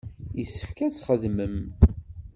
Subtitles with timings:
[0.39, 1.55] Yessefk ad txedmem.